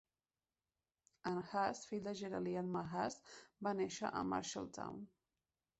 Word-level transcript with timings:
En 1.31 1.37
Huss, 1.51 1.83
fill 1.91 2.07
de 2.09 2.15
Gerald 2.23 2.51
i 2.53 2.57
Elma 2.63 2.83
Huss, 2.95 3.21
va 3.69 3.79
nàixer 3.83 4.13
a 4.23 4.27
Marshalltown. 4.35 5.03